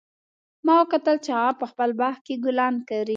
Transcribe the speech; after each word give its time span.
ما 0.65 0.73
وکتل 0.81 1.15
چې 1.25 1.29
هغه 1.37 1.53
په 1.59 1.65
خپل 1.71 1.89
باغ 1.99 2.15
کې 2.25 2.33
ګلان 2.45 2.75
کري 2.89 3.09